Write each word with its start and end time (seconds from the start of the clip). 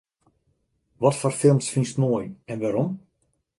Watfoar 1.03 1.35
films 1.41 1.67
fynst 1.73 1.97
moai 2.03 2.27
en 2.51 2.61
wêrom? 2.63 2.89